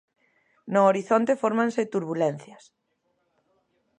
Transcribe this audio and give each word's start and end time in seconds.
No 0.73 0.81
horizonte 0.87 1.39
fórmanse 1.43 1.89
turbulencias. 1.93 2.63